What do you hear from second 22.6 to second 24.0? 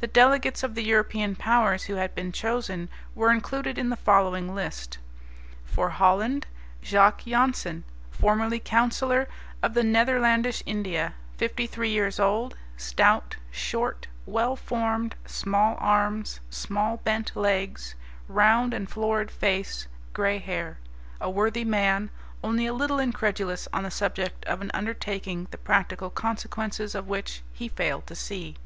a little incredulous on the